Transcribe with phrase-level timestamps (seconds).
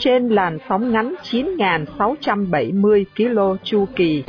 [0.00, 4.22] Trên làn sóng ngắn 9.670 km chu kỳ.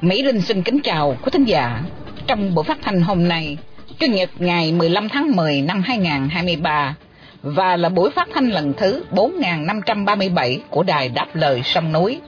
[0.00, 1.82] Mỹ Linh xin kính chào quý thính giả.
[2.26, 3.58] Trong buổi phát thanh hôm nay,
[3.98, 6.96] Chủ nhật ngày 15 tháng 10 năm 2023
[7.42, 12.20] và là buổi phát thanh lần thứ 4537 của Đài Đáp Lời Sông Núi.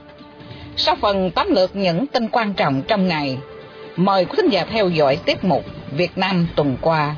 [0.75, 3.37] Sau phần tóm lược những tin quan trọng trong ngày,
[3.95, 7.15] mời quý khán giả theo dõi tiết mục Việt Nam tuần qua.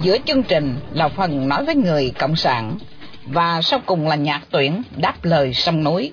[0.00, 2.78] Giữa chương trình là phần nói với người Cộng sản
[3.26, 6.12] và sau cùng là nhạc tuyển Đáp Lời Sông Núi.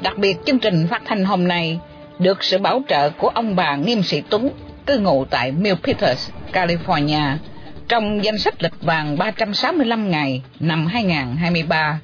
[0.00, 1.78] Đặc biệt chương trình phát thanh hôm nay
[2.18, 4.50] được sự bảo trợ của ông bà Nghiêm Sĩ Tuấn,
[4.86, 7.36] cư ngụ tại Milpitas, California,
[7.88, 12.00] trong danh sách lịch vàng 365 ngày năm 2023.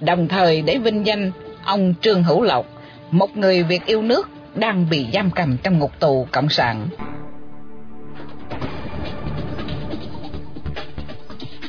[0.00, 1.30] Đồng thời để vinh danh
[1.64, 2.66] ông Trương Hữu Lộc,
[3.10, 6.88] một người Việt yêu nước đang bị giam cầm trong ngục tù Cộng sản.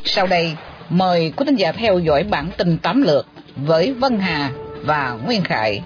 [0.04, 0.56] Sau đây,
[0.90, 4.52] mời quý thính giả theo dõi bản tin tóm lược với Vân Hà
[4.86, 5.82] và Nguyên Khải.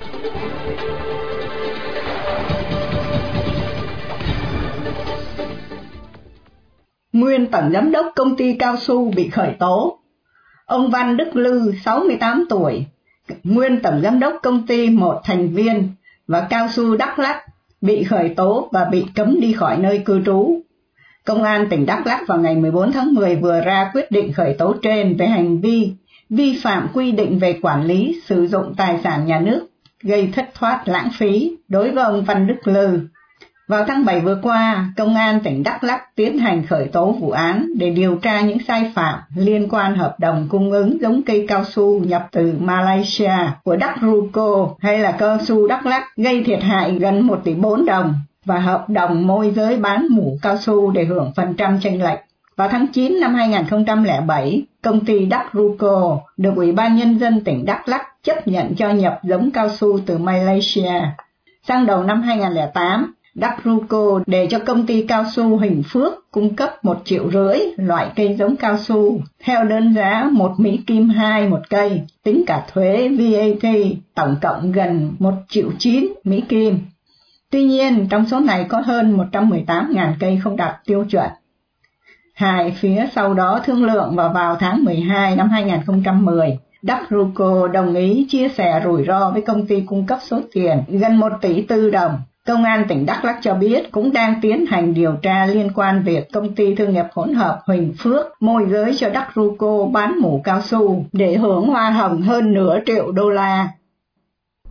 [7.16, 10.00] nguyên tổng giám đốc công ty cao su bị khởi tố.
[10.66, 12.86] Ông Văn Đức Lư, 68 tuổi,
[13.44, 15.92] nguyên tổng giám đốc công ty một thành viên
[16.28, 17.44] và cao su Đắk Lắk
[17.82, 20.62] bị khởi tố và bị cấm đi khỏi nơi cư trú.
[21.26, 24.56] Công an tỉnh Đắk Lắk vào ngày 14 tháng 10 vừa ra quyết định khởi
[24.58, 25.94] tố trên về hành vi
[26.30, 29.68] vi phạm quy định về quản lý sử dụng tài sản nhà nước,
[30.02, 33.00] gây thất thoát lãng phí đối với ông Văn Đức Lư
[33.68, 37.32] vào tháng 7 vừa qua, Công an tỉnh Đắk Lắk tiến hành khởi tố vụ
[37.32, 41.46] án để điều tra những sai phạm liên quan hợp đồng cung ứng giống cây
[41.48, 46.44] cao su nhập từ Malaysia của Đắk Ruco hay là cao su Đắk Lắk gây
[46.44, 48.14] thiệt hại gần 1 tỷ 4 đồng
[48.46, 52.20] và hợp đồng môi giới bán mũ cao su để hưởng phần trăm tranh lệch.
[52.56, 57.66] Vào tháng 9 năm 2007, công ty Đắk Ruco được Ủy ban Nhân dân tỉnh
[57.66, 61.02] Đắk Lắk chấp nhận cho nhập giống cao su từ Malaysia.
[61.68, 66.86] Sang đầu năm 2008, Dakruco để cho công ty cao su Huỳnh Phước cung cấp
[66.86, 71.48] 1 triệu rưỡi loại cây giống cao su theo đơn giá 1 Mỹ Kim 2
[71.48, 73.72] một cây, tính cả thuế VAT,
[74.16, 76.80] tổng cộng gần 1 triệu 9 Mỹ Kim.
[77.50, 81.30] Tuy nhiên, trong số này có hơn 118.000 cây không đạt tiêu chuẩn.
[82.34, 88.26] Hai phía sau đó thương lượng và vào tháng 12 năm 2010, Dakruco đồng ý
[88.30, 91.90] chia sẻ rủi ro với công ty cung cấp số tiền gần 1 tỷ tư
[91.90, 95.70] đồng Công an tỉnh Đắk Lắk cho biết cũng đang tiến hành điều tra liên
[95.76, 99.86] quan việc công ty thương nghiệp hỗn hợp Huỳnh Phước môi giới cho Đắk Ruco
[99.94, 103.70] bán mũ cao su để hưởng hoa hồng hơn nửa triệu đô la.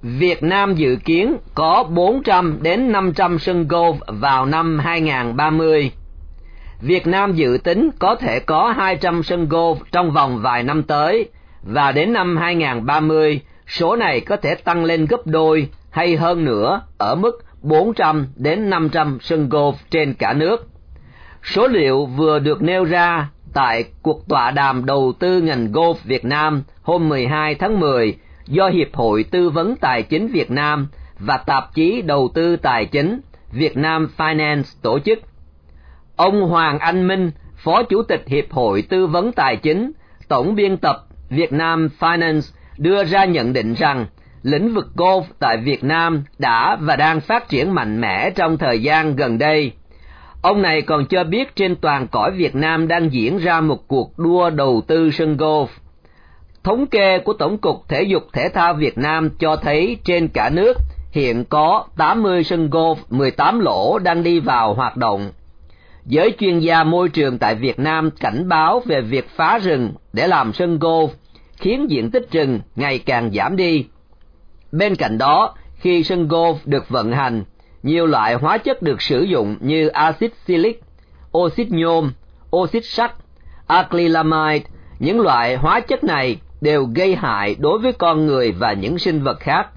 [0.02, 5.92] Việt Nam dự kiến có 400 đến 500 sân golf vào năm 2030.
[6.80, 11.28] Việt Nam dự tính có thể có 200 sân golf trong vòng vài năm tới,
[11.62, 16.82] và đến năm 2030 số này có thể tăng lên gấp đôi hay hơn nữa,
[16.98, 20.68] ở mức 400 đến 500 sân golf trên cả nước.
[21.42, 26.24] Số liệu vừa được nêu ra tại cuộc tọa đàm đầu tư ngành golf Việt
[26.24, 28.16] Nam hôm 12 tháng 10
[28.46, 30.88] do Hiệp hội Tư vấn Tài chính Việt Nam
[31.18, 33.20] và tạp chí Đầu tư Tài chính
[33.52, 35.18] Việt Nam Finance tổ chức.
[36.16, 39.92] Ông Hoàng Anh Minh, Phó Chủ tịch Hiệp hội Tư vấn Tài chính,
[40.28, 44.06] Tổng biên tập Việt Nam Finance đưa ra nhận định rằng
[44.44, 48.82] lĩnh vực golf tại Việt Nam đã và đang phát triển mạnh mẽ trong thời
[48.82, 49.72] gian gần đây.
[50.42, 54.18] Ông này còn cho biết trên toàn cõi Việt Nam đang diễn ra một cuộc
[54.18, 55.66] đua đầu tư sân golf.
[56.64, 60.50] Thống kê của Tổng cục Thể dục Thể thao Việt Nam cho thấy trên cả
[60.52, 60.76] nước
[61.12, 65.30] hiện có 80 sân golf 18 lỗ đang đi vào hoạt động.
[66.06, 70.26] Giới chuyên gia môi trường tại Việt Nam cảnh báo về việc phá rừng để
[70.26, 71.08] làm sân golf
[71.56, 73.86] khiến diện tích rừng ngày càng giảm đi.
[74.78, 77.44] Bên cạnh đó, khi sân golf được vận hành,
[77.82, 80.82] nhiều loại hóa chất được sử dụng như axit silic,
[81.38, 82.12] oxit nhôm,
[82.56, 83.12] oxit sắt,
[83.66, 84.64] acrylamide,
[84.98, 89.22] những loại hóa chất này đều gây hại đối với con người và những sinh
[89.22, 89.68] vật khác.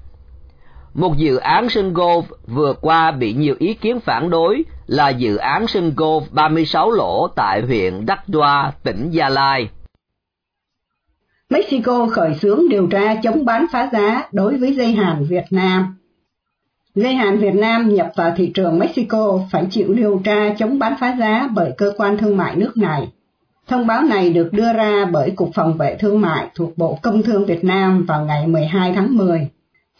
[0.94, 5.36] Một dự án sân golf vừa qua bị nhiều ý kiến phản đối là dự
[5.36, 9.68] án sân golf 36 lỗ tại huyện Đắc Đoa, tỉnh Gia Lai.
[11.50, 15.96] Mexico khởi xướng điều tra chống bán phá giá đối với dây hàn Việt Nam.
[16.94, 20.94] Dây hàn Việt Nam nhập vào thị trường Mexico phải chịu điều tra chống bán
[21.00, 23.08] phá giá bởi cơ quan thương mại nước này.
[23.68, 27.22] Thông báo này được đưa ra bởi Cục Phòng vệ Thương mại thuộc Bộ Công
[27.22, 29.48] Thương Việt Nam vào ngày 12 tháng 10.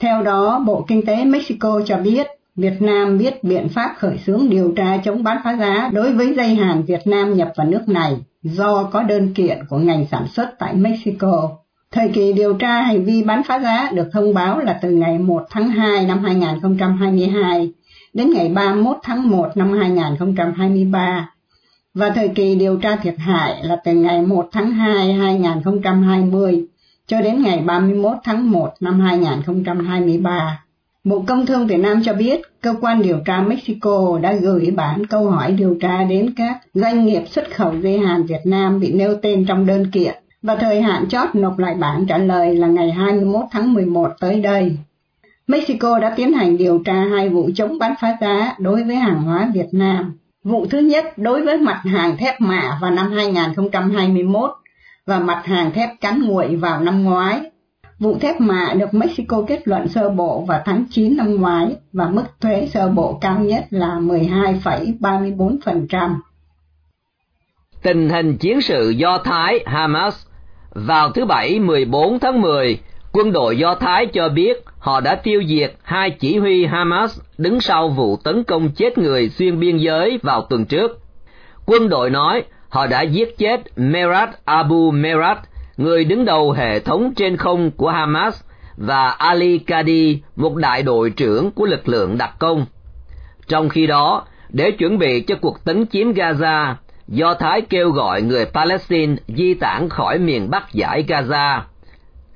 [0.01, 2.27] Theo đó, Bộ Kinh tế Mexico cho biết
[2.59, 6.35] Việt Nam biết biện pháp khởi xướng điều tra chống bán phá giá đối với
[6.35, 10.27] dây hàn Việt Nam nhập vào nước này do có đơn kiện của ngành sản
[10.29, 11.51] xuất tại Mexico.
[11.91, 15.19] Thời kỳ điều tra hành vi bán phá giá được thông báo là từ ngày
[15.19, 17.73] 1 tháng 2 năm 2022
[18.13, 21.31] đến ngày 31 tháng 1 năm 2023
[21.95, 26.65] và thời kỳ điều tra thiệt hại là từ ngày 1 tháng 2 2020
[27.07, 30.65] cho đến ngày 31 tháng 1 năm 2023.
[31.05, 35.07] Bộ Công Thương Việt Nam cho biết, cơ quan điều tra Mexico đã gửi bản
[35.07, 38.93] câu hỏi điều tra đến các doanh nghiệp xuất khẩu dây hàn Việt Nam bị
[38.93, 42.67] nêu tên trong đơn kiện và thời hạn chót nộp lại bản trả lời là
[42.67, 44.77] ngày 21 tháng 11 tới đây.
[45.47, 49.23] Mexico đã tiến hành điều tra hai vụ chống bán phá giá đối với hàng
[49.23, 50.19] hóa Việt Nam.
[50.45, 54.51] Vụ thứ nhất, đối với mặt hàng thép mạ vào năm 2021
[55.07, 57.41] và mặt hàng thép cán nguội vào năm ngoái.
[57.99, 62.09] Vụ thép mạ được Mexico kết luận sơ bộ vào tháng 9 năm ngoái và
[62.09, 66.15] mức thuế sơ bộ cao nhất là 12,34%.
[67.83, 70.27] Tình hình chiến sự Do Thái Hamas
[70.71, 72.79] vào thứ Bảy 14 tháng 10,
[73.13, 77.61] quân đội Do Thái cho biết họ đã tiêu diệt hai chỉ huy Hamas đứng
[77.61, 81.01] sau vụ tấn công chết người xuyên biên giới vào tuần trước.
[81.67, 85.39] Quân đội nói họ đã giết chết Merat Abu Merat,
[85.79, 88.43] người đứng đầu hệ thống trên không của Hamas,
[88.77, 92.67] và Ali Kadi, một đại đội trưởng của lực lượng đặc công.
[93.49, 96.75] Trong khi đó, để chuẩn bị cho cuộc tấn chiếm Gaza,
[97.09, 101.61] Do Thái kêu gọi người Palestine di tản khỏi miền Bắc giải Gaza.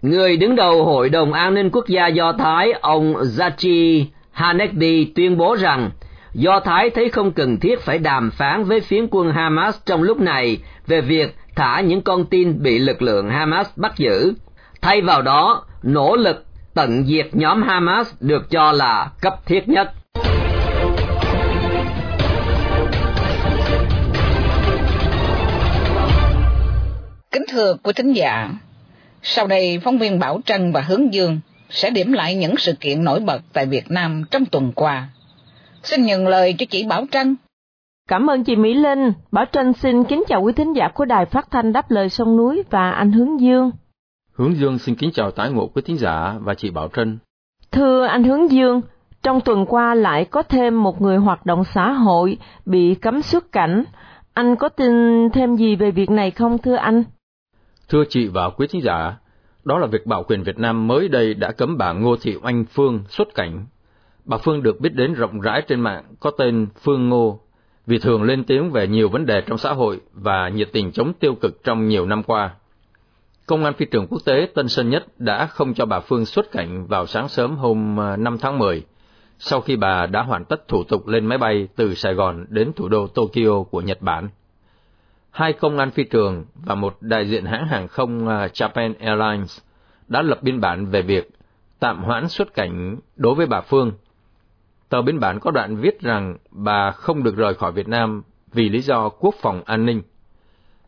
[0.02, 5.36] Người đứng đầu Hội đồng An ninh Quốc gia Do Thái, ông Zachi Hanekdi tuyên
[5.36, 5.90] bố rằng
[6.34, 10.20] Do Thái thấy không cần thiết phải đàm phán với phiến quân Hamas trong lúc
[10.20, 14.34] này về việc thả những con tin bị lực lượng Hamas bắt giữ.
[14.80, 16.44] Thay vào đó, nỗ lực
[16.74, 19.92] tận diệt nhóm Hamas được cho là cấp thiết nhất.
[27.30, 28.50] Kính thưa quý thính giả,
[29.22, 31.40] sau đây phóng viên Bảo Trân và Hướng Dương
[31.70, 35.08] sẽ điểm lại những sự kiện nổi bật tại Việt Nam trong tuần qua.
[35.82, 37.36] Xin nhận lời cho chị Bảo Trân.
[38.12, 39.12] Cảm ơn chị Mỹ Linh.
[39.30, 42.36] Bảo Trân xin kính chào quý thính giả của Đài Phát thanh Đáp lời sông
[42.36, 43.70] núi và anh Hướng Dương.
[44.32, 47.18] Hướng Dương xin kính chào tái ngộ quý thính giả và chị Bảo Trân.
[47.70, 48.80] Thưa anh Hướng Dương,
[49.22, 53.52] trong tuần qua lại có thêm một người hoạt động xã hội bị cấm xuất
[53.52, 53.84] cảnh.
[54.34, 57.04] Anh có tin thêm gì về việc này không thưa anh?
[57.88, 59.16] Thưa chị và quý thính giả,
[59.64, 62.64] đó là việc Bảo quyền Việt Nam mới đây đã cấm bà Ngô Thị Oanh
[62.64, 63.66] Phương xuất cảnh.
[64.24, 67.40] Bà Phương được biết đến rộng rãi trên mạng có tên Phương Ngô,
[67.86, 71.12] vì thường lên tiếng về nhiều vấn đề trong xã hội và nhiệt tình chống
[71.12, 72.54] tiêu cực trong nhiều năm qua.
[73.46, 76.52] Công an phi trường quốc tế Tân Sơn Nhất đã không cho bà Phương xuất
[76.52, 78.82] cảnh vào sáng sớm hôm ờ, 5 tháng 10,
[79.38, 82.72] sau khi bà đã hoàn tất thủ tục lên máy bay từ Sài Gòn đến
[82.72, 84.28] thủ đô Tokyo của Nhật Bản
[85.32, 89.58] hai công an phi trường và một đại diện hãng hàng không ờ, Japan Airlines
[90.08, 91.30] đã lập biên bản về việc
[91.78, 93.92] tạm hoãn xuất cảnh đối với bà Phương.
[94.92, 98.22] Tờ biên bản có đoạn viết rằng bà không được rời khỏi Việt Nam
[98.52, 100.02] vì lý do quốc phòng an ninh.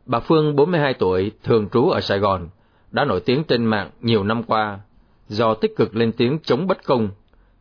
[0.06, 2.49] Bà Phương, 42 tuổi, thường trú ở Sài Gòn,
[2.90, 4.78] đã nổi tiếng trên mạng nhiều năm qua
[5.28, 7.08] do tích cực lên tiếng chống bất công,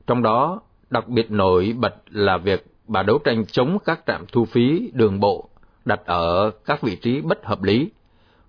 [0.07, 4.45] trong đó đặc biệt nổi bật là việc bà đấu tranh chống các trạm thu
[4.45, 5.49] phí đường bộ
[5.85, 7.91] đặt ở các vị trí bất hợp lý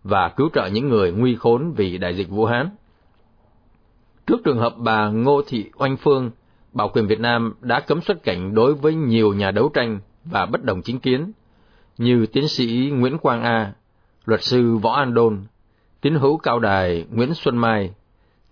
[0.04, 2.70] và cứu trợ những người nguy khốn vì đại dịch Vũ Hán.
[4.26, 6.30] Trước trường hợp bà Ngô Thị Oanh Phương,
[6.74, 10.46] Bảo quyền Việt Nam đã cấm xuất cảnh đối với nhiều nhà đấu tranh và
[10.46, 11.32] bất đồng chính kiến,
[11.98, 13.72] như tiến sĩ Nguyễn Quang A,
[14.24, 15.42] luật sư Võ An Đôn,
[16.00, 17.90] tín hữu cao đài Nguyễn Xuân Mai,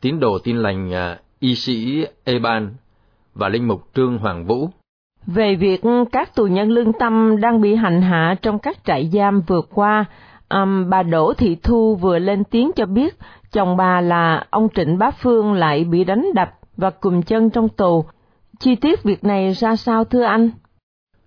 [0.01, 2.75] tín đồ tin lành à, y sĩ Eban
[3.35, 4.69] và linh mục Trương Hoàng Vũ.
[5.27, 9.41] Về việc các tù nhân lương tâm đang bị hành hạ trong các trại giam
[9.41, 10.05] vừa qua,
[10.49, 13.15] um, bà Đỗ Thị Thu vừa lên tiếng cho biết
[13.53, 17.69] chồng bà là ông Trịnh Bá Phương lại bị đánh đập và cùm chân trong
[17.69, 18.05] tù.
[18.59, 20.51] Chi tiết việc này ra sao thưa anh?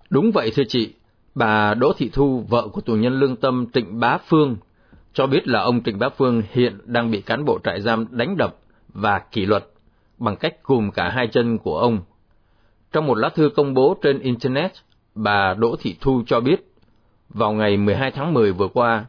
[0.09, 0.93] Đúng vậy thưa chị,
[1.35, 4.57] bà Đỗ Thị Thu, vợ của tù nhân lương tâm Trịnh Bá Phương,
[5.13, 8.37] cho biết là ông Trịnh Bá Phương hiện đang bị cán bộ trại giam đánh
[8.37, 8.55] đập
[8.93, 9.65] và kỷ luật
[10.17, 11.99] bằng cách cùm cả hai chân của ông
[12.95, 14.71] trong một lá thư công bố trên Internet,
[15.15, 16.73] bà Đỗ Thị Thu cho biết,
[17.29, 19.05] vào ngày 12 tháng 10 vừa qua,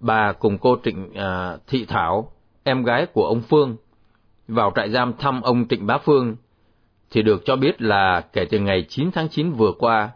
[0.00, 2.32] bà cùng cô Trịnh à, Thị Thảo,
[2.64, 3.76] em gái của ông Phương,
[4.50, 6.36] vào trại giam thăm ông Trịnh Bá Phương,
[7.10, 10.10] thì được cho biết là kể từ ngày 9 tháng 9 vừa qua,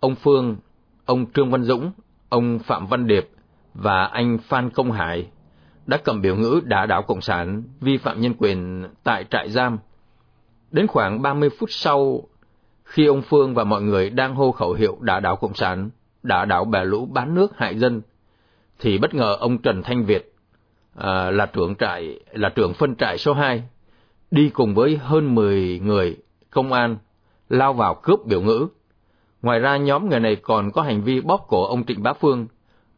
[0.00, 0.56] ông Phương,
[1.04, 1.92] ông Trương Văn Dũng,
[2.28, 3.28] ông Phạm Văn Điệp
[3.74, 5.26] và anh Phan Công Hải
[5.86, 9.78] đã cầm biểu ngữ đả đảo Cộng sản vi phạm nhân quyền tại trại giam.
[10.70, 12.22] Đến khoảng 30 phút sau,
[12.84, 15.90] khi ông Phương và mọi người đang hô khẩu hiệu đả đảo Cộng sản,
[16.22, 18.02] đả đảo bè lũ bán nước hại dân,
[18.78, 20.29] thì bất ngờ ông Trần Thanh Việt
[20.96, 23.62] à, là trưởng trại là trưởng phân trại số 2
[24.30, 26.16] đi cùng với hơn 10 người
[26.50, 26.96] công an
[27.48, 28.66] lao vào cướp biểu ngữ.
[29.42, 32.46] Ngoài ra nhóm người này còn có hành vi bóp cổ ông Trịnh Bá Phương,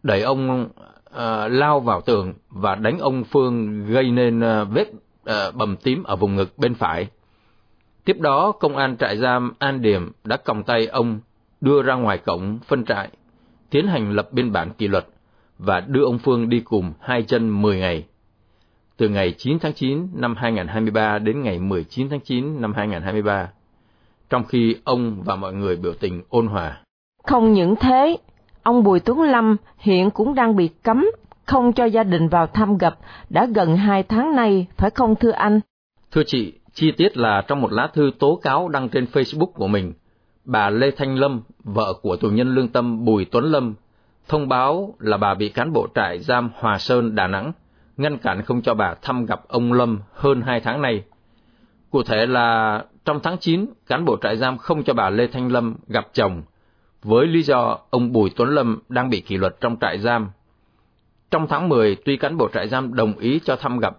[0.03, 0.69] đẩy ông
[1.17, 4.93] à, lao vào tường và đánh ông Phương gây nên à, vết
[5.25, 7.07] à, bầm tím ở vùng ngực bên phải.
[8.05, 11.21] Tiếp đó, công an trại giam An Điểm đã còng tay ông
[11.61, 13.09] đưa ra ngoài cổng phân trại,
[13.71, 15.07] tiến hành lập biên bản kỷ luật
[15.65, 18.05] và đưa ông Phương đi cùng hai chân 10 ngày.
[18.97, 23.49] Từ ngày 9 tháng 9 năm 2023 đến ngày 19 tháng 9 năm 2023,
[24.31, 26.83] trong khi ông và mọi người biểu tình ôn hòa.
[27.27, 28.17] Không những thế,
[28.63, 31.07] ông Bùi Tuấn Lâm hiện cũng đang bị cấm
[31.47, 32.99] không cho gia đình vào thăm gặp
[33.31, 35.61] đã gần hai tháng nay, phải không thưa anh?
[36.13, 39.67] Thưa chị, chi tiết là trong một lá thư tố cáo đăng trên Facebook của
[39.67, 39.93] mình,
[40.45, 43.75] bà Lê Thanh Lâm, vợ của tù nhân lương tâm Bùi Tuấn Lâm,
[44.29, 47.53] thông báo là bà bị cán bộ trại giam Hòa Sơn, Đà Nẵng,
[47.97, 51.05] ngăn cản không cho bà thăm gặp ông Lâm hơn hai tháng nay.
[51.91, 55.53] Cụ thể là trong tháng 9, cán bộ trại giam không cho bà Lê Thanh
[55.53, 56.43] Lâm gặp chồng,
[57.03, 60.31] với lý do ông Bùi Tuấn Lâm đang bị kỷ luật trong trại giam.
[61.31, 63.97] Trong tháng 10, tuy cán bộ trại giam đồng ý cho thăm gặp,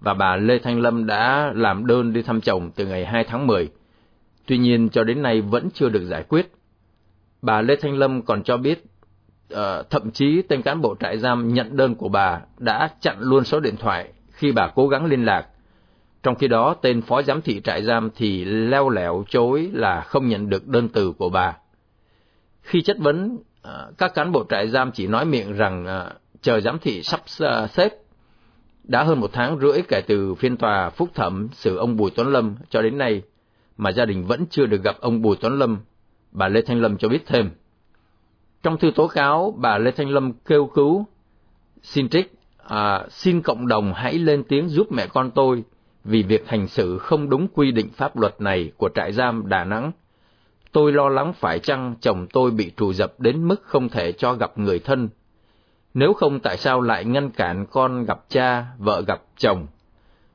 [0.00, 3.46] và bà Lê Thanh Lâm đã làm đơn đi thăm chồng từ ngày 2 tháng
[3.46, 3.68] 10,
[4.46, 6.52] tuy nhiên cho đến nay vẫn chưa được giải quyết.
[7.42, 8.84] Bà Lê Thanh Lâm còn cho biết,
[9.52, 13.44] uh, thậm chí tên cán bộ trại giam nhận đơn của bà đã chặn luôn
[13.44, 15.46] số điện thoại khi bà cố gắng liên lạc.
[16.22, 20.28] Trong khi đó, tên phó giám thị trại giam thì leo lẻo chối là không
[20.28, 21.56] nhận được đơn từ của bà.
[22.62, 26.60] Khi chất vấn, uh, các cán bộ trại giam chỉ nói miệng rằng uh, chờ
[26.60, 27.20] giám thị sắp
[27.70, 27.92] xếp.
[28.84, 32.28] Đã hơn một tháng rưỡi kể từ phiên tòa phúc thẩm xử ông Bùi Tuấn
[32.28, 33.22] Lâm cho đến nay,
[33.76, 35.78] mà gia đình vẫn chưa được gặp ông Bùi Tuấn Lâm,
[36.32, 37.50] bà Lê Thanh Lâm cho biết thêm.
[38.62, 41.06] Trong thư tố cáo, bà Lê Thanh Lâm kêu cứu,
[41.82, 45.64] xin trích, à, xin cộng đồng hãy lên tiếng giúp mẹ con tôi
[46.04, 49.64] vì việc hành xử không đúng quy định pháp luật này của trại giam Đà
[49.64, 49.92] Nẵng.
[50.72, 54.32] Tôi lo lắng phải chăng chồng tôi bị trù dập đến mức không thể cho
[54.32, 55.08] gặp người thân.
[55.94, 59.66] Nếu không tại sao lại ngăn cản con gặp cha, vợ gặp chồng?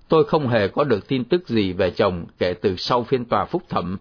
[0.07, 3.45] Tôi không hề có được tin tức gì về chồng kể từ sau phiên tòa
[3.45, 3.97] phúc thẩm.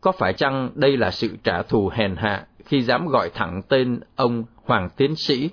[0.00, 4.00] Có phải chăng đây là sự trả thù hèn hạ khi dám gọi thẳng tên
[4.16, 5.50] ông Hoàng Tiến Sĩ,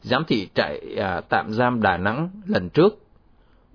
[0.00, 2.98] giám thị trại à, tạm giam Đà Nẵng lần trước?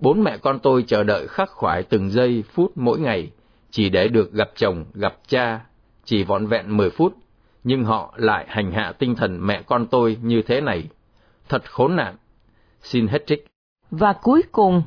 [0.00, 3.30] Bốn mẹ con tôi chờ đợi khắc khoải từng giây phút mỗi ngày,
[3.70, 5.60] chỉ để được gặp chồng, gặp cha,
[6.04, 7.14] chỉ vọn vẹn mười phút,
[7.64, 10.88] nhưng họ lại hành hạ tinh thần mẹ con tôi như thế này.
[11.48, 12.14] Thật khốn nạn.
[12.82, 13.46] Xin hết trích.
[13.90, 14.82] Và cuối cùng,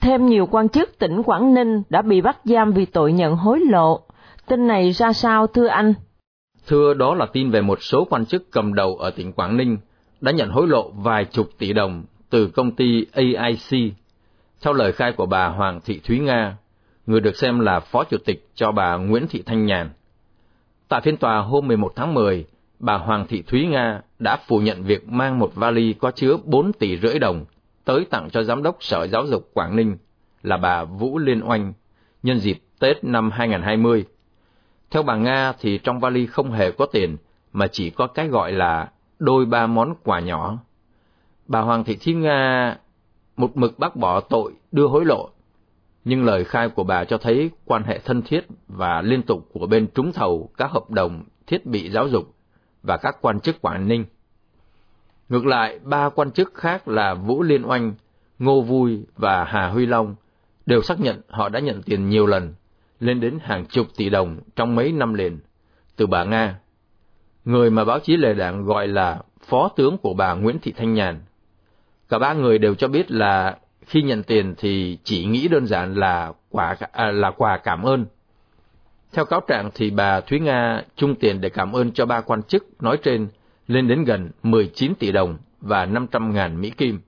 [0.00, 3.60] thêm nhiều quan chức tỉnh Quảng Ninh đã bị bắt giam vì tội nhận hối
[3.60, 4.00] lộ.
[4.46, 5.94] Tin này ra sao thưa anh?
[6.66, 9.78] Thưa đó là tin về một số quan chức cầm đầu ở tỉnh Quảng Ninh
[10.20, 13.92] đã nhận hối lộ vài chục tỷ đồng từ công ty AIC.
[14.62, 16.56] Theo lời khai của bà Hoàng Thị Thúy Nga,
[17.06, 19.90] người được xem là phó chủ tịch cho bà Nguyễn Thị Thanh Nhàn.
[20.88, 22.46] Tại phiên tòa hôm 11 tháng 10,
[22.78, 26.72] bà Hoàng Thị Thúy Nga đã phủ nhận việc mang một vali có chứa 4
[26.72, 27.44] tỷ rưỡi đồng
[27.84, 29.96] tới tặng cho Giám đốc Sở Giáo dục Quảng Ninh
[30.42, 31.72] là bà Vũ Liên Oanh
[32.22, 34.04] nhân dịp Tết năm 2020.
[34.92, 37.16] Theo bà Nga thì trong vali không hề có tiền,
[37.52, 40.58] mà chỉ có cái gọi là đôi ba món quà nhỏ.
[41.46, 42.76] Bà Hoàng Thị Thúy Nga
[43.36, 45.30] một mực bác bỏ tội đưa hối lộ,
[46.04, 49.66] nhưng lời khai của bà cho thấy quan hệ thân thiết và liên tục của
[49.66, 52.34] bên trúng thầu các hợp đồng thiết bị giáo dục
[52.82, 54.04] và các quan chức Quảng Ninh.
[55.28, 57.94] Ngược lại, ba quan chức khác là Vũ Liên Oanh,
[58.38, 60.14] Ngô Vui và Hà Huy Long
[60.66, 62.54] đều xác nhận họ đã nhận tiền nhiều lần,
[63.02, 65.38] lên đến hàng chục tỷ đồng trong mấy năm liền,
[65.96, 66.58] từ bà Nga,
[67.44, 70.94] người mà báo chí lề đảng gọi là phó tướng của bà Nguyễn Thị Thanh
[70.94, 71.20] Nhàn.
[72.08, 75.94] Cả ba người đều cho biết là khi nhận tiền thì chỉ nghĩ đơn giản
[75.94, 78.06] là quà à, là quà cảm ơn.
[79.12, 82.42] Theo cáo trạng thì bà Thúy Nga chung tiền để cảm ơn cho ba quan
[82.42, 83.28] chức nói trên
[83.68, 87.00] lên đến gần 19 tỷ đồng và 500 ngàn Mỹ Kim.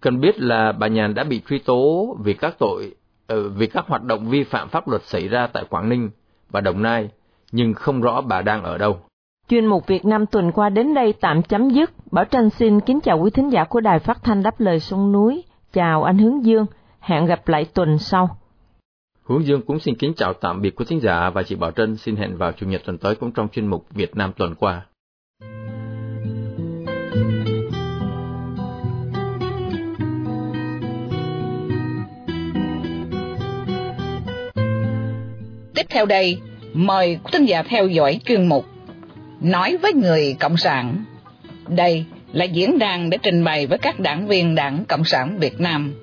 [0.00, 2.94] Cần biết là bà Nhàn đã bị truy tố vì các tội,
[3.56, 6.10] vì các hoạt động vi phạm pháp luật xảy ra tại Quảng Ninh
[6.50, 7.08] và Đồng Nai
[7.52, 9.00] nhưng không rõ bà đang ở đâu.
[9.48, 11.90] Chuyên mục Việt Nam tuần qua đến đây tạm chấm dứt.
[12.10, 15.12] Bảo Tranh xin kính chào quý thính giả của Đài Phát thanh Đáp lời sông
[15.12, 15.44] núi.
[15.72, 16.66] Chào anh Hướng Dương.
[17.00, 18.36] Hẹn gặp lại tuần sau.
[19.24, 21.96] Hướng Dương cũng xin kính chào tạm biệt quý thính giả và chị Bảo Trân
[21.96, 24.86] xin hẹn vào Chủ nhật tuần tới cũng trong chuyên mục Việt Nam tuần qua.
[35.80, 36.38] Tiếp theo đây,
[36.72, 38.66] mời quý thính giả theo dõi chuyên mục
[39.40, 41.04] Nói với người Cộng sản.
[41.68, 45.60] Đây là diễn đàn để trình bày với các đảng viên Đảng Cộng sản Việt
[45.60, 45.94] Nam,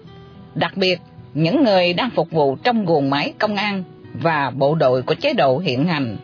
[0.55, 1.00] đặc biệt
[1.34, 5.34] những người đang phục vụ trong guồng máy công an và bộ đội của chế
[5.34, 6.17] độ hiện hành.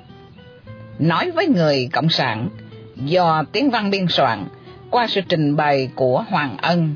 [1.00, 2.50] Nói với người Cộng sản
[2.96, 4.46] do tiếng văn biên soạn
[4.90, 6.96] qua sự trình bày của Hoàng Ân.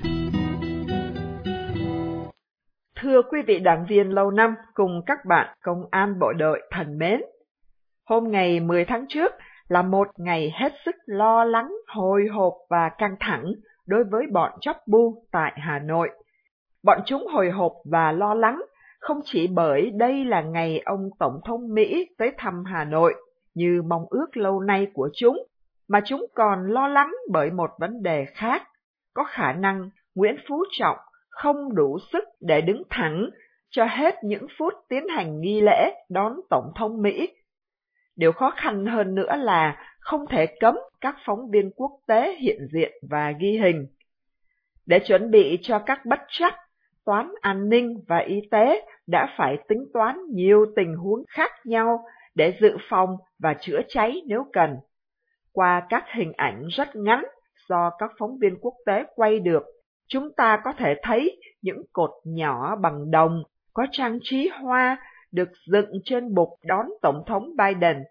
[3.01, 6.97] Thưa quý vị đảng viên lâu năm cùng các bạn công an bộ đội thần
[6.97, 7.21] mến,
[8.05, 9.31] hôm ngày 10 tháng trước
[9.67, 13.45] là một ngày hết sức lo lắng, hồi hộp và căng thẳng
[13.87, 16.09] đối với bọn chóc bu tại Hà Nội.
[16.83, 18.61] Bọn chúng hồi hộp và lo lắng
[18.99, 23.13] không chỉ bởi đây là ngày ông Tổng thống Mỹ tới thăm Hà Nội
[23.55, 25.37] như mong ước lâu nay của chúng,
[25.89, 28.63] mà chúng còn lo lắng bởi một vấn đề khác.
[29.13, 30.97] Có khả năng Nguyễn Phú Trọng
[31.37, 33.29] không đủ sức để đứng thẳng
[33.69, 37.33] cho hết những phút tiến hành nghi lễ đón Tổng thống Mỹ.
[38.15, 42.67] Điều khó khăn hơn nữa là không thể cấm các phóng viên quốc tế hiện
[42.71, 43.87] diện và ghi hình.
[44.85, 46.53] Để chuẩn bị cho các bất chắc,
[47.05, 52.05] toán an ninh và y tế đã phải tính toán nhiều tình huống khác nhau
[52.35, 54.75] để dự phòng và chữa cháy nếu cần.
[55.53, 57.23] Qua các hình ảnh rất ngắn
[57.69, 59.63] do các phóng viên quốc tế quay được,
[60.07, 64.97] chúng ta có thể thấy những cột nhỏ bằng đồng có trang trí hoa
[65.31, 68.03] được dựng trên bục đón Tổng thống Biden,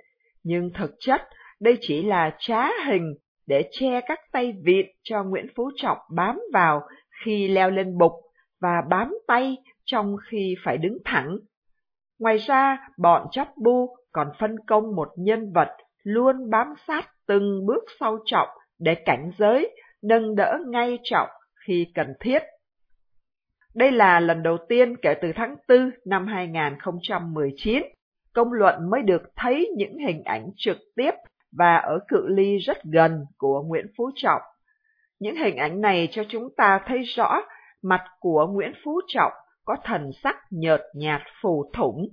[0.42, 1.22] nhưng thực chất
[1.60, 3.14] đây chỉ là trá hình
[3.46, 6.80] để che các tay vịt cho Nguyễn Phú Trọng bám vào
[7.24, 8.12] khi leo lên bục
[8.60, 11.36] và bám tay trong khi phải đứng thẳng.
[12.18, 15.68] Ngoài ra, bọn chắp bu còn phân công một nhân vật
[16.02, 21.28] luôn bám sát từng bước sau trọng để cảnh giới, nâng đỡ ngay trọng
[21.66, 22.42] khi cần thiết.
[23.74, 27.82] Đây là lần đầu tiên kể từ tháng 4 năm 2019,
[28.34, 31.10] công luận mới được thấy những hình ảnh trực tiếp
[31.58, 34.42] và ở cự ly rất gần của Nguyễn Phú Trọng.
[35.20, 37.40] Những hình ảnh này cho chúng ta thấy rõ
[37.82, 39.32] mặt của Nguyễn Phú Trọng
[39.64, 42.08] có thần sắc nhợt nhạt phù thủng.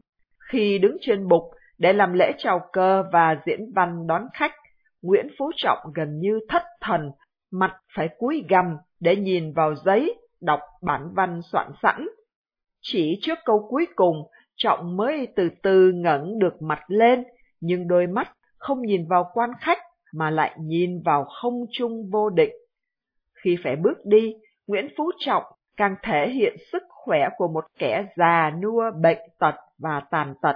[0.51, 1.43] Khi đứng trên bục
[1.77, 4.53] để làm lễ chào cờ và diễn văn đón khách,
[5.01, 7.11] Nguyễn Phú Trọng gần như thất thần,
[7.53, 12.07] mặt phải cúi gằm để nhìn vào giấy, đọc bản văn soạn sẵn.
[12.81, 17.23] Chỉ trước câu cuối cùng, Trọng mới từ từ ngẩng được mặt lên,
[17.59, 19.79] nhưng đôi mắt không nhìn vào quan khách
[20.13, 22.51] mà lại nhìn vào không trung vô định.
[23.43, 24.33] Khi phải bước đi,
[24.67, 25.43] Nguyễn Phú Trọng
[25.77, 30.55] càng thể hiện sức khỏe của một kẻ già nua bệnh tật và tàn tật.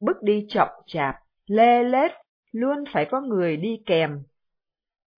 [0.00, 1.14] Bước đi chậm chạp,
[1.46, 2.10] lê lết,
[2.52, 4.22] luôn phải có người đi kèm.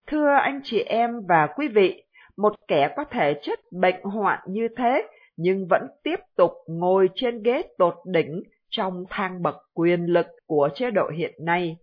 [0.07, 2.03] Thưa anh chị em và quý vị,
[2.37, 7.43] một kẻ có thể chất bệnh hoạn như thế, nhưng vẫn tiếp tục ngồi trên
[7.43, 11.77] ghế tột đỉnh trong thang bậc quyền lực của chế độ hiện nay.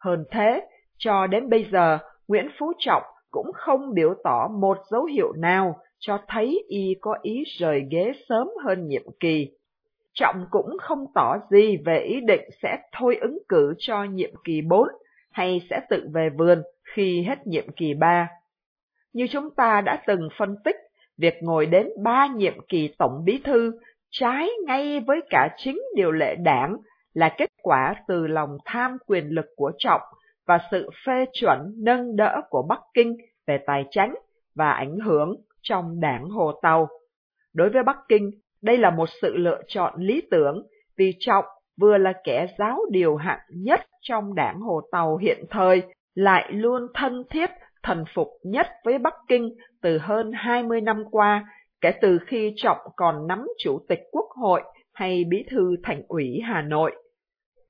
[0.00, 0.60] Hơn thế,
[0.98, 5.78] cho đến bây giờ, Nguyễn Phú Trọng cũng không biểu tỏ một dấu hiệu nào
[5.98, 9.50] cho thấy y có ý rời ghế sớm hơn nhiệm kỳ.
[10.14, 14.60] Trọng cũng không tỏ gì về ý định sẽ thôi ứng cử cho nhiệm kỳ
[14.60, 14.88] 4
[15.30, 18.28] hay sẽ tự về vườn khi hết nhiệm kỳ 3.
[19.12, 20.76] Như chúng ta đã từng phân tích,
[21.18, 23.72] việc ngồi đến ba nhiệm kỳ tổng bí thư
[24.10, 26.76] trái ngay với cả chính điều lệ đảng
[27.14, 30.00] là kết quả từ lòng tham quyền lực của Trọng
[30.46, 34.14] và sự phê chuẩn nâng đỡ của Bắc Kinh về tài chính
[34.54, 36.88] và ảnh hưởng trong đảng Hồ Tàu.
[37.54, 38.30] Đối với Bắc Kinh,
[38.62, 41.44] đây là một sự lựa chọn lý tưởng vì Trọng
[41.80, 45.82] vừa là kẻ giáo điều hạng nhất trong đảng Hồ Tàu hiện thời,
[46.14, 47.50] lại luôn thân thiết,
[47.82, 51.44] thần phục nhất với Bắc Kinh từ hơn 20 năm qua,
[51.80, 54.62] kể từ khi Trọng còn nắm chủ tịch Quốc hội
[54.94, 56.92] hay bí thư thành ủy Hà Nội.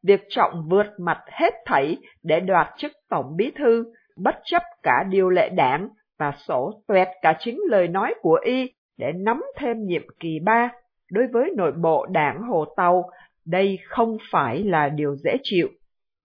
[0.02, 3.85] Việc Trọng vượt mặt hết thảy để đoạt chức tổng bí thư,
[4.16, 8.70] bất chấp cả điều lệ đảng và sổ tuẹt cả chính lời nói của y
[8.98, 10.70] để nắm thêm nhiệm kỳ ba.
[11.12, 13.11] Đối với nội bộ đảng Hồ Tàu,
[13.46, 15.68] đây không phải là điều dễ chịu,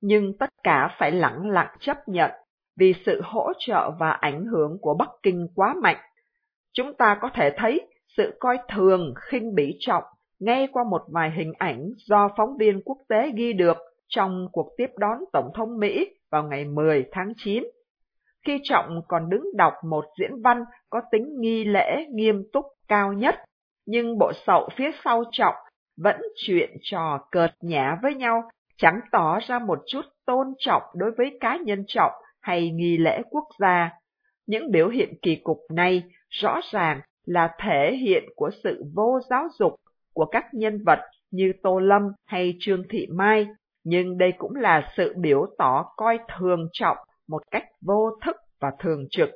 [0.01, 2.31] nhưng tất cả phải lặng lặng chấp nhận
[2.79, 5.97] vì sự hỗ trợ và ảnh hưởng của Bắc Kinh quá mạnh.
[6.73, 10.03] Chúng ta có thể thấy sự coi thường khinh bỉ trọng
[10.39, 14.69] ngay qua một vài hình ảnh do phóng viên quốc tế ghi được trong cuộc
[14.77, 17.63] tiếp đón Tổng thống Mỹ vào ngày 10 tháng 9.
[18.45, 23.13] Khi Trọng còn đứng đọc một diễn văn có tính nghi lễ nghiêm túc cao
[23.13, 23.36] nhất,
[23.86, 25.55] nhưng bộ sậu phía sau Trọng
[25.97, 31.11] vẫn chuyện trò cợt nhã với nhau, chẳng tỏ ra một chút tôn trọng đối
[31.11, 32.11] với cá nhân Trọng
[32.41, 33.89] hay nghi lễ quốc gia.
[34.47, 39.47] Những biểu hiện kỳ cục này rõ ràng là thể hiện của sự vô giáo
[39.59, 39.75] dục
[40.13, 40.99] của các nhân vật
[41.31, 43.47] như Tô Lâm hay Trương Thị Mai,
[43.83, 48.71] nhưng đây cũng là sự biểu tỏ coi thường trọng một cách vô thức và
[48.79, 49.29] thường trực.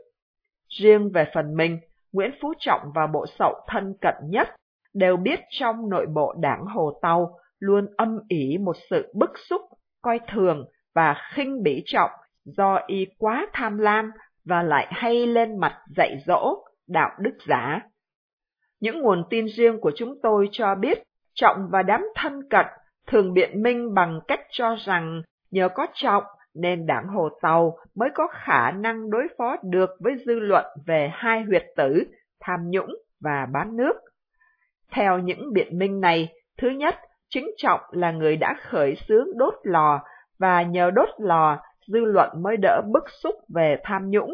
[0.70, 1.80] Riêng về phần mình,
[2.14, 4.48] Nguyễn Phú Trọng và bộ sậu thân cận nhất
[4.94, 9.62] đều biết trong nội bộ đảng Hồ Tàu luôn âm ỉ một sự bức xúc,
[10.02, 12.12] coi thường và khinh bỉ trọng
[12.46, 14.12] do y quá tham lam
[14.46, 17.82] và lại hay lên mặt dạy dỗ, đạo đức giả.
[18.80, 22.66] Những nguồn tin riêng của chúng tôi cho biết Trọng và đám thân cận
[23.08, 25.22] thường biện minh bằng cách cho rằng
[25.52, 30.14] nhờ có Trọng nên đảng Hồ Tàu mới có khả năng đối phó được với
[30.26, 32.04] dư luận về hai huyệt tử,
[32.40, 33.94] tham nhũng và bán nước.
[34.92, 36.96] Theo những biện minh này, thứ nhất,
[37.34, 40.00] chính Trọng là người đã khởi xướng đốt lò
[40.40, 44.34] và nhờ đốt lò dư luận mới đỡ bức xúc về tham nhũng.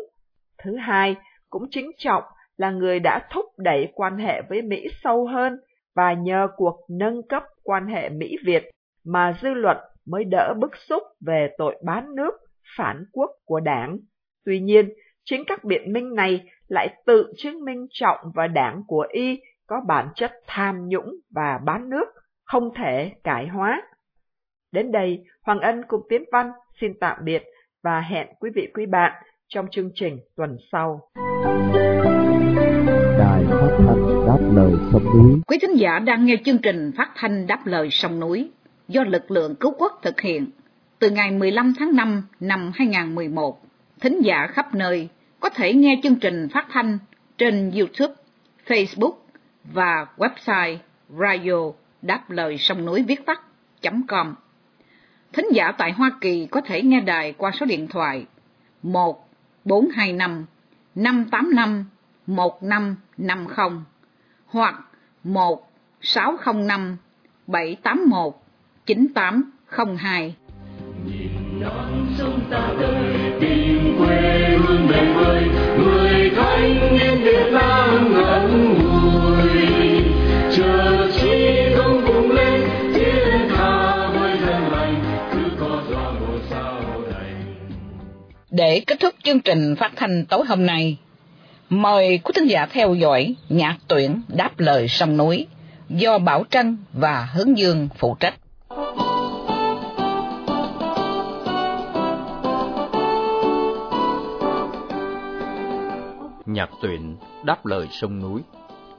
[0.64, 1.16] Thứ hai,
[1.50, 2.24] cũng chính Trọng
[2.58, 5.60] là người đã thúc đẩy quan hệ với Mỹ sâu hơn
[5.96, 8.64] và nhờ cuộc nâng cấp quan hệ Mỹ-Việt
[9.06, 12.32] mà dư luận mới đỡ bức xúc về tội bán nước,
[12.78, 13.98] phản quốc của đảng.
[14.46, 14.90] Tuy nhiên,
[15.26, 19.82] chính các biện minh này lại tự chứng minh trọng và đảng của y có
[19.88, 22.06] bản chất tham nhũng và bán nước,
[22.48, 23.82] không thể cải hóa.
[24.72, 27.44] Đến đây, Hoàng Ân cùng Tiến Văn xin tạm biệt
[27.84, 31.10] và hẹn quý vị quý bạn trong chương trình tuần sau.
[33.20, 35.42] Đài phát thanh đáp lời sông núi.
[35.48, 38.52] Quý thính giả đang nghe chương trình phát thanh đáp lời sông núi
[38.88, 40.52] do lực lượng cứu quốc thực hiện
[41.00, 43.62] từ ngày 15 tháng 5 năm 2011.
[44.02, 46.98] Thính giả khắp nơi có thể nghe chương trình phát thanh
[47.38, 48.14] trên YouTube,
[48.68, 49.14] Facebook
[49.64, 50.78] và website
[51.20, 54.34] radio đáp lời sông núi viết tắt.com.
[55.34, 58.26] Thính giả tại Hoa Kỳ có thể nghe đài qua số điện thoại
[58.84, 59.30] 1
[59.66, 60.46] 425
[60.96, 61.86] 585
[62.28, 63.70] 1550
[64.46, 64.76] hoặc
[65.24, 66.98] 1 605
[67.48, 68.34] 781
[68.86, 70.36] 9802.
[71.06, 75.44] Nhìn non sông ta đời tìm quê hương đẹp vời,
[75.78, 77.77] người thanh niên Việt Nam
[88.58, 90.98] Để kết thúc chương trình phát thanh tối hôm nay,
[91.70, 95.48] mời quý thính giả theo dõi nhạc tuyển đáp lời sông núi
[95.90, 98.34] do Bảo Trân và Hướng Dương phụ trách.
[106.46, 108.42] Nhạc tuyển đáp lời sông núi.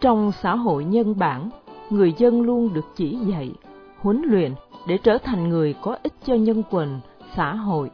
[0.01, 1.51] Trong xã hội nhân bản,
[1.91, 3.51] người dân luôn được chỉ dạy,
[3.99, 4.55] huấn luyện
[4.89, 7.01] để trở thành người có ích cho nhân quần,
[7.37, 7.91] xã hội,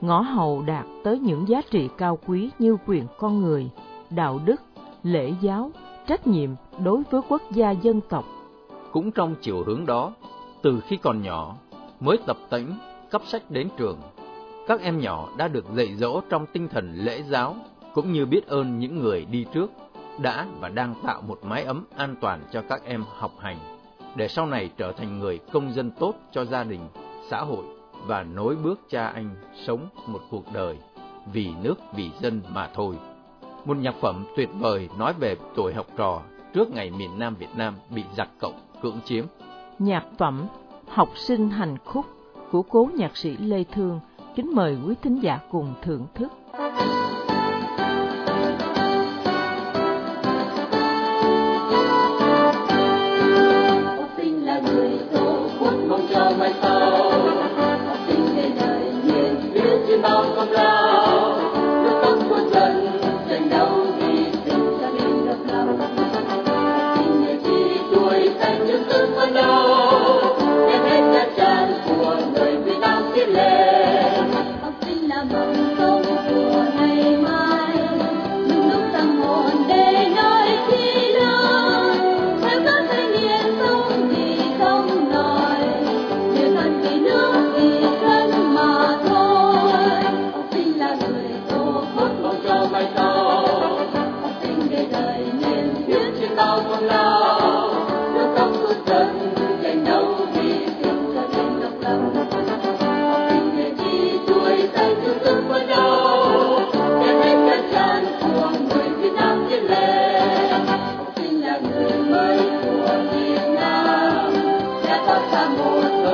[0.00, 3.70] ngõ hầu đạt tới những giá trị cao quý như quyền con người,
[4.10, 4.60] đạo đức,
[5.02, 5.70] lễ giáo,
[6.06, 6.50] trách nhiệm
[6.84, 8.24] đối với quốc gia dân tộc.
[8.92, 10.12] Cũng trong chiều hướng đó,
[10.62, 11.56] từ khi còn nhỏ,
[12.00, 12.66] mới tập tễnh
[13.10, 13.98] cấp sách đến trường,
[14.66, 17.56] các em nhỏ đã được dạy dỗ trong tinh thần lễ giáo
[17.94, 19.70] cũng như biết ơn những người đi trước
[20.18, 23.58] đã và đang tạo một mái ấm an toàn cho các em học hành
[24.16, 26.80] để sau này trở thành người công dân tốt cho gia đình,
[27.30, 27.64] xã hội
[28.06, 29.30] và nối bước cha anh
[29.66, 30.78] sống một cuộc đời
[31.32, 32.98] vì nước vì dân mà thôi.
[33.64, 36.22] Một nhạc phẩm tuyệt vời nói về tuổi học trò
[36.54, 39.24] trước ngày miền Nam Việt Nam bị giặc cộng cưỡng chiếm.
[39.78, 40.46] Nhạc phẩm
[40.88, 42.06] Học sinh hành khúc
[42.50, 44.00] của cố nhạc sĩ Lê Thương
[44.34, 46.32] kính mời quý thính giả cùng thưởng thức.
[46.52, 46.95] Học
[60.44, 61.05] trên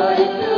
[0.02, 0.51] Lord.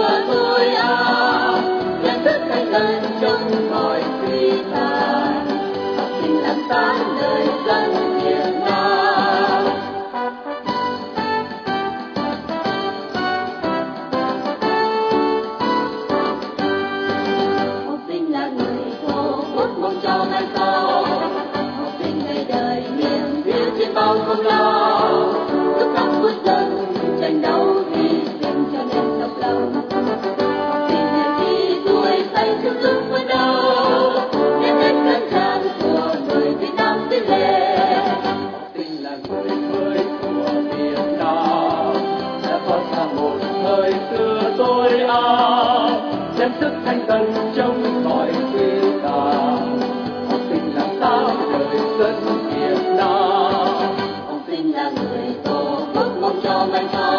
[46.84, 47.22] Thanh tân
[47.56, 49.10] trong mọi phiêu ta.
[50.30, 52.14] Học sinh làm sao đời dân
[52.50, 53.96] Việt Nam.
[54.26, 57.13] Học sinh là người tổ quốc, mong cho mai sau.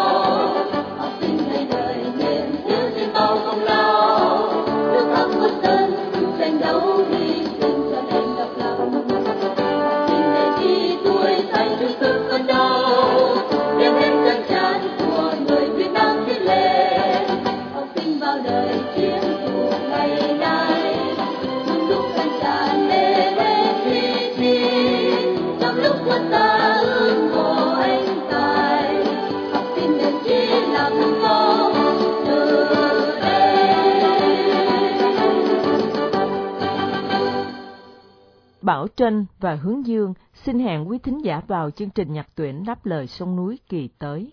[38.96, 42.86] Trân và Hướng Dương, xin hẹn quý thính giả vào chương trình nhạc tuyển đáp
[42.86, 44.32] lời sông núi kỳ tới.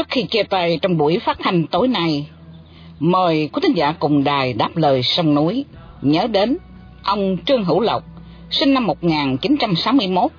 [0.00, 2.26] Trước khi chia tay trong buổi phát hành tối nay,
[3.00, 5.64] mời quý thính giả cùng đài đáp lời sông núi
[6.02, 6.56] nhớ đến
[7.02, 8.04] ông Trương Hữu Lộc,
[8.50, 10.30] sinh năm 1961,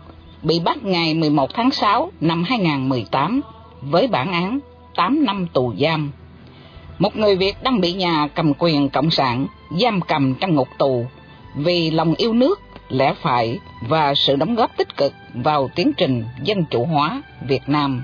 [0.44, 3.42] bị bắt ngày 11 tháng 6 năm 2018
[3.82, 4.60] với bản án
[4.96, 6.12] 8 năm tù giam.
[7.00, 9.48] Một người Việt đang bị nhà cầm quyền cộng sản
[9.80, 11.06] giam cầm trong ngục tù
[11.56, 16.26] vì lòng yêu nước, lẽ phải và sự đóng góp tích cực vào tiến trình
[16.44, 18.04] dân chủ hóa Việt Nam.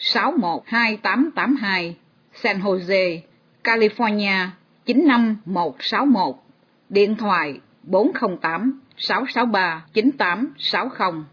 [0.00, 1.96] 612882
[2.34, 3.20] San Jose,
[3.64, 4.48] California
[4.86, 6.34] 95161
[6.88, 11.24] Điện thoại 408 663 9860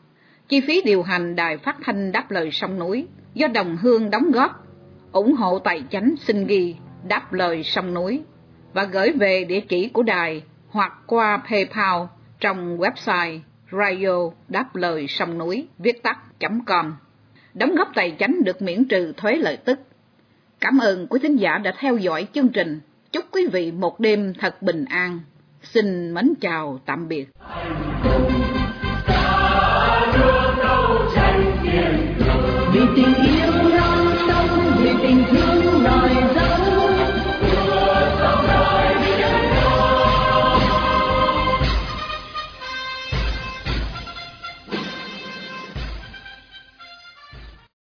[0.48, 4.32] Chi phí điều hành đài phát thanh đáp lời sông núi do đồng hương đóng
[4.32, 4.68] góp
[5.12, 6.76] ủng hộ tài chánh xin ghi
[7.08, 8.22] đáp lời sông núi
[8.74, 12.02] và gửi về địa chỉ của đài hoặc qua PayPal
[12.40, 13.40] trong website
[13.72, 16.20] radio đáp lời sông núi viết tắt
[16.66, 16.96] com
[17.58, 19.80] đóng góp tài chánh được miễn trừ thuế lợi tức.
[20.60, 22.80] Cảm ơn quý thính giả đã theo dõi chương trình.
[23.12, 25.20] Chúc quý vị một đêm thật bình an.
[25.64, 27.28] Xin mến chào, tạm biệt.
[32.74, 33.57] Vì tình yêu